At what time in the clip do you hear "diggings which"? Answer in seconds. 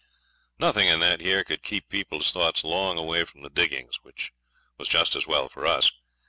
3.51-4.31